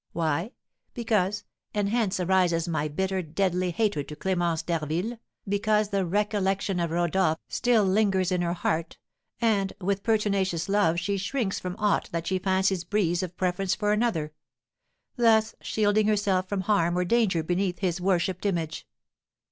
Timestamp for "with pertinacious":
9.79-10.67